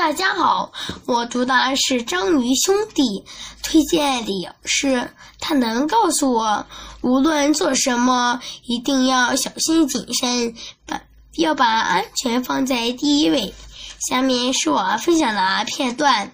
[0.00, 0.72] 大家好，
[1.04, 3.22] 我读的是章鱼兄弟。
[3.62, 6.64] 推荐理由是，他能告诉我，
[7.02, 10.54] 无论做什么，一定要小心谨慎，
[10.86, 11.02] 把
[11.36, 13.52] 要把安全放在第一位。
[14.08, 16.32] 下面是我分享的片段。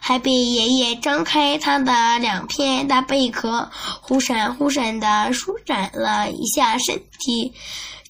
[0.00, 3.70] 海贝爷爷张开他的两片大贝壳，
[4.00, 7.52] 忽闪忽闪地舒展了一下身体，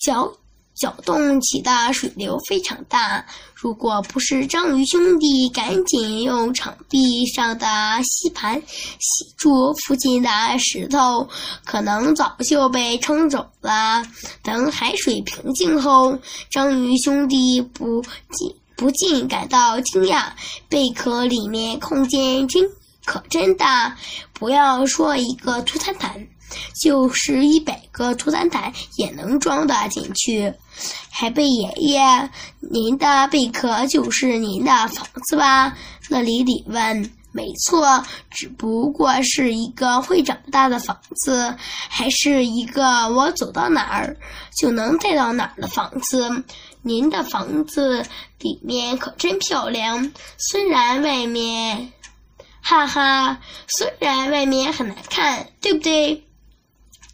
[0.00, 0.34] 脚。
[0.74, 3.24] 搅动起的水流非常大，
[3.54, 7.66] 如果不是章鱼兄弟赶紧用场壁上的
[8.02, 8.60] 吸盘
[8.98, 11.28] 吸住附近的石头，
[11.64, 14.04] 可能早就被冲走了。
[14.42, 16.18] 等海水平静后，
[16.50, 20.32] 章鱼兄弟不禁不禁感到惊讶：
[20.68, 22.68] 贝壳里面空间真
[23.04, 23.96] 可真大，
[24.32, 26.26] 不要说一个图坦坦。
[26.80, 30.52] 就是一百个图坦坦也能装得进去。
[31.10, 35.76] 海贝爷爷，您的贝壳就是您的房子吧？
[36.08, 37.10] 乐里里问。
[37.36, 41.56] 没错，只不过是一个会长大的房子，
[41.88, 44.16] 还是一个我走到哪儿
[44.56, 46.44] 就能带到哪儿的房子。
[46.82, 48.06] 您的房子
[48.38, 51.92] 里面可真漂亮，虽然外面，
[52.60, 56.23] 哈哈，虽然外面很难看，对不对？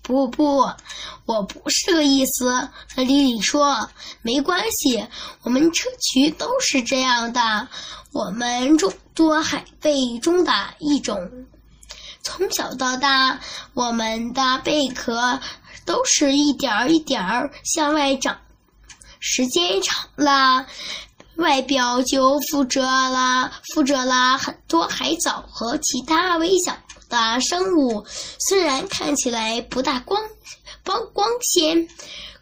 [0.02, 0.68] 不不，
[1.26, 2.68] 我不是这个意思。
[2.94, 3.88] 和丽丽说，
[4.22, 5.06] 没关系，
[5.42, 7.68] 我们车渠都是这样的。
[8.12, 11.46] 我们众多海贝中的一种，
[12.22, 13.38] 从小到大，
[13.74, 15.38] 我们的贝壳
[15.84, 18.36] 都是一点儿一点儿向外长，
[19.20, 20.66] 时间长了，
[21.36, 26.76] 外表就附着了，附着了很多海藻和其他微小。
[27.10, 28.06] 的生物
[28.38, 30.22] 虽然看起来不大光
[30.82, 31.86] 光光鲜，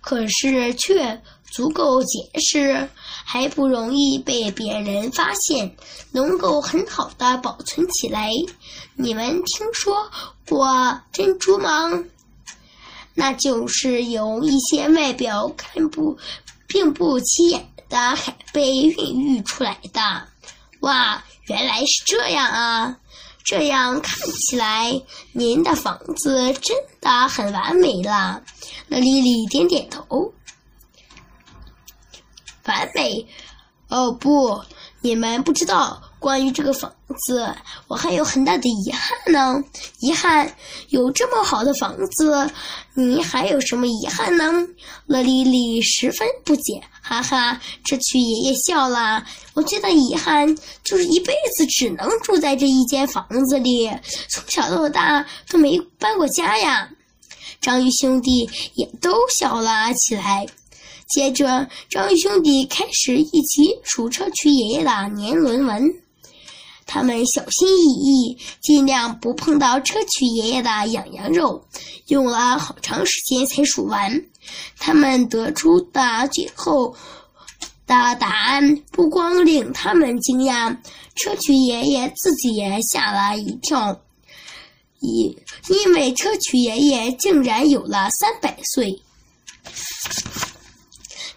[0.00, 2.88] 可是却足够结实，
[3.24, 5.74] 还不容易被别人发现，
[6.12, 8.30] 能够很好的保存起来。
[8.94, 10.10] 你们听说
[10.48, 12.04] 过珍珠吗？
[13.14, 16.16] 那就是由一些外表看不
[16.68, 20.28] 并不起眼的海贝孕育出来的。
[20.80, 22.98] 哇，原来是这样啊！
[23.48, 25.00] 这样看起来，
[25.32, 28.42] 您的房子真的很完美了。
[28.88, 30.34] 那丽丽点点头。
[32.66, 33.26] 完美？
[33.88, 34.62] 哦不，
[35.00, 36.07] 你们不知道。
[36.18, 36.92] 关于这个房
[37.26, 37.54] 子，
[37.86, 39.62] 我还有很大的遗憾呢。
[40.00, 40.52] 遗憾？
[40.88, 42.50] 有这么好的房子，
[42.94, 44.52] 你还有什么遗憾呢？
[45.06, 46.82] 乐丽丽十分不解。
[47.00, 49.24] 哈哈，这曲爷爷笑了。
[49.54, 53.90] 我最大遗憾就是一辈子只能住在这一间房子里，
[54.28, 56.90] 从小到大都没搬过家呀。
[57.60, 60.46] 章鱼兄弟也都笑了起来。
[61.08, 65.90] 接着，章鱼兄弟开始一起数车曲爷爷的年轮纹。
[66.90, 71.62] 他们小心翼翼，尽量不碰到砗磲爷爷的痒痒肉，
[72.06, 74.24] 用了好长时间才数完。
[74.78, 76.96] 他们得出的最后
[77.86, 80.74] 的答案不光令他们惊讶，
[81.14, 84.00] 砗磲爷爷自己也吓了一跳，
[85.00, 85.36] 因
[85.68, 89.02] 因为砗磲爷爷竟然有了三百岁！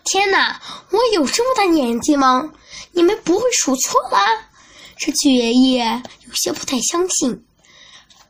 [0.06, 0.62] 天哪，
[0.92, 2.50] 我有这么大年纪吗？
[2.94, 4.18] 你们不会数错了？
[5.04, 7.44] 这句爷爷有些不太相信，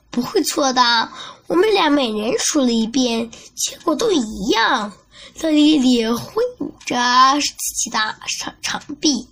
[0.10, 1.12] 不会错的。
[1.48, 4.94] 我们俩每人数了一遍，结果都一样。
[5.42, 6.96] 乐丽丽挥舞着
[7.42, 8.00] 自己的
[8.40, 9.28] 长长臂，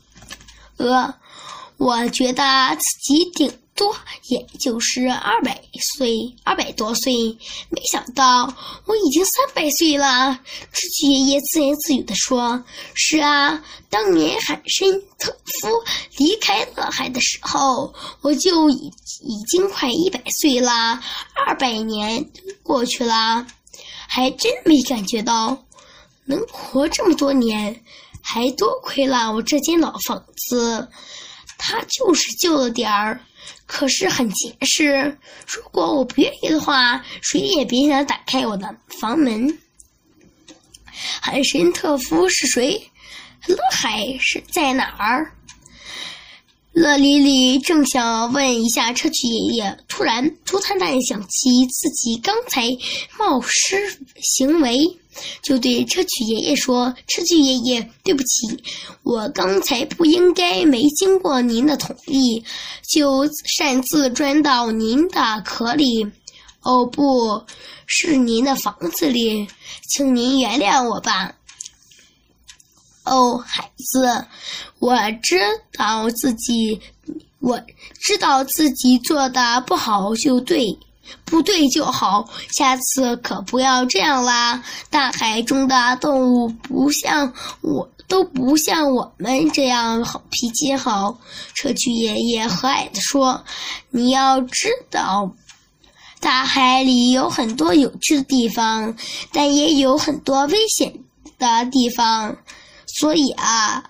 [0.75, 1.15] 呃，
[1.77, 3.57] 我觉得自己顶。
[3.73, 3.95] 多
[4.29, 5.61] 也就是二百
[5.97, 7.11] 岁，二百多岁。
[7.69, 8.53] 没想到
[8.85, 10.39] 我已经三百岁了。
[10.71, 12.63] 智取爷爷自言自语地说
[12.93, 15.69] ：“是啊，当年海参特夫
[16.17, 18.91] 离开了海的时候，我就已
[19.21, 21.01] 已经快一百岁了。
[21.45, 22.29] 二百年
[22.61, 23.47] 过去了，
[24.07, 25.65] 还真没感觉到
[26.25, 27.83] 能活这么多年。
[28.21, 30.87] 还多亏了我这间老房子，
[31.57, 33.21] 它就是旧了点儿。”
[33.65, 35.17] 可是很结实。
[35.47, 39.57] 如果我不愿意的话，谁也别想打开我的房门。
[41.21, 42.89] 海神特夫是谁？
[43.47, 45.31] 乐海是在哪儿？
[46.73, 52.61] 乐莉莉正想问一下车曲爷爷，突然图坦坦想起自己刚才
[53.17, 54.77] 冒失行为。
[55.41, 58.63] 就对砗磲爷爷说：“砗磲爷爷，对不起，
[59.03, 62.43] 我刚才不应该没经过您的同意，
[62.87, 66.05] 就擅自钻到您的壳里。
[66.61, 67.45] 哦，不
[67.85, 69.47] 是您的房子里，
[69.87, 71.33] 请您原谅我吧。”
[73.05, 74.25] 哦，孩子，
[74.79, 75.39] 我知
[75.73, 76.79] 道自己，
[77.39, 77.59] 我
[77.99, 80.77] 知道自己做的不好就对。”
[81.25, 84.63] 不对就好，下次可不要这样啦！
[84.89, 91.17] 大海中的动物不像我，都不像我们这样好脾气好。
[91.53, 93.43] 社区爷爷和蔼地说
[93.89, 95.31] ：“你要知道，
[96.19, 98.95] 大海里有很多有趣的地方，
[99.33, 100.93] 但也有很多危险
[101.39, 102.37] 的地方，
[102.85, 103.83] 所以啊。”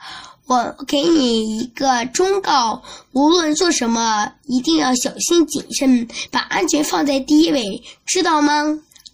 [0.49, 2.81] 我给你一个忠告：
[3.11, 8.63] 无论做什么，一定要小心谨慎，把安全放在第一位，知道吗？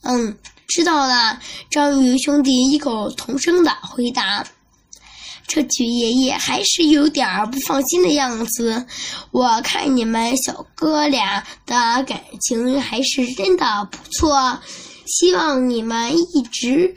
[0.03, 1.37] 嗯，知道了。
[1.69, 4.47] 章鱼兄弟异口同声的回答。
[5.45, 8.85] 这曲爷爷还是有点不放心的样子。
[9.31, 14.57] 我看你们小哥俩的感情还是真的不错，
[15.05, 16.95] 希望你们一直。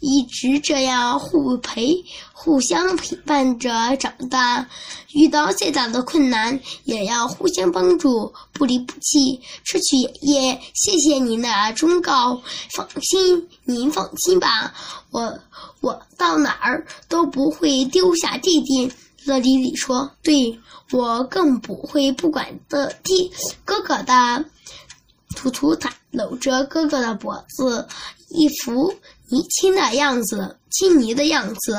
[0.00, 4.66] 一直这样互陪、互相陪伴着长大，
[5.12, 9.40] 遇到再大的困难也要互相帮助，不离不弃。
[9.62, 12.40] 吃曲爷爷，谢谢您的忠告。
[12.72, 14.74] 放心，您放心吧，
[15.10, 15.38] 我
[15.80, 18.90] 我到哪儿都不会丢下弟弟。
[19.26, 20.58] 乐迪里说：“对
[20.92, 23.30] 我更不会不管的弟
[23.66, 24.46] 哥哥的。”
[25.36, 27.86] 图图塔搂着哥哥的脖子，
[28.30, 28.94] 一副。
[29.30, 31.78] 你亲的样子，青泥的样子，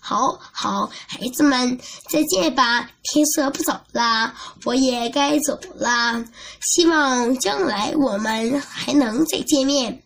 [0.00, 1.78] 好好，孩子们
[2.08, 2.88] 再见吧。
[3.02, 4.32] 天色不早了，
[4.64, 6.24] 我也该走了。
[6.60, 10.02] 希望将来我们还能再见面。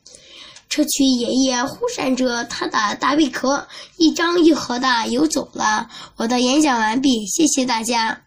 [0.69, 5.89] 车区爷爷呼扇着他的大贝壳，一张一合的游走了。
[6.17, 8.26] 我的演讲完毕，谢谢大家。